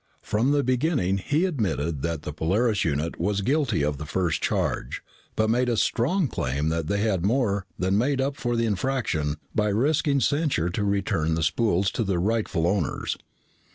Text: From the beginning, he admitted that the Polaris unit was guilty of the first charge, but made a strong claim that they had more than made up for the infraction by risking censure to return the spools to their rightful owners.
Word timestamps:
From 0.23 0.51
the 0.51 0.63
beginning, 0.63 1.19
he 1.19 1.45
admitted 1.45 2.01
that 2.01 2.23
the 2.23 2.33
Polaris 2.33 2.83
unit 2.83 3.19
was 3.19 3.41
guilty 3.41 3.83
of 3.85 3.99
the 3.99 4.07
first 4.07 4.41
charge, 4.41 5.03
but 5.35 5.47
made 5.47 5.69
a 5.69 5.77
strong 5.77 6.27
claim 6.27 6.69
that 6.69 6.87
they 6.87 7.01
had 7.01 7.23
more 7.23 7.67
than 7.77 7.99
made 7.99 8.19
up 8.19 8.35
for 8.35 8.55
the 8.55 8.65
infraction 8.65 9.35
by 9.53 9.67
risking 9.67 10.19
censure 10.19 10.71
to 10.71 10.83
return 10.83 11.35
the 11.35 11.43
spools 11.43 11.91
to 11.91 12.03
their 12.03 12.19
rightful 12.19 12.65
owners. 12.65 13.15